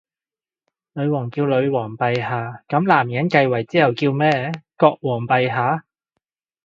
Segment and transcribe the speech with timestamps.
[0.93, 4.51] 女王叫女皇陛下，噉男人繼位之後叫咩？
[4.75, 5.85] 國王陛下？